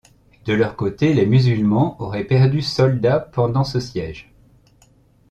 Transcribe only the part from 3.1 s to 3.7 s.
pendant